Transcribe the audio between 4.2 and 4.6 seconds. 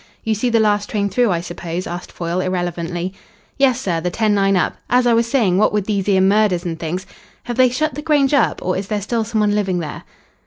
nine